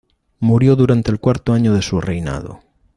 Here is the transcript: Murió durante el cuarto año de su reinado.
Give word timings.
Murió 0.39 0.75
durante 0.75 1.11
el 1.11 1.19
cuarto 1.19 1.53
año 1.53 1.75
de 1.75 1.83
su 1.83 2.01
reinado. 2.01 2.61